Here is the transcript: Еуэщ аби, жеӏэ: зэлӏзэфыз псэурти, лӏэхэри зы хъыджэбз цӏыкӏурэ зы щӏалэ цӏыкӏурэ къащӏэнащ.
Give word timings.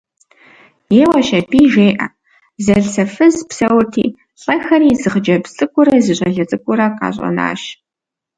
Еуэщ 1.03 1.29
аби, 1.39 1.61
жеӏэ: 1.71 2.07
зэлӏзэфыз 2.63 3.35
псэурти, 3.49 4.05
лӏэхэри 4.41 4.91
зы 5.01 5.09
хъыджэбз 5.11 5.49
цӏыкӏурэ 5.57 5.95
зы 6.05 6.13
щӏалэ 6.17 6.43
цӏыкӏурэ 6.49 6.87
къащӏэнащ. 6.97 7.61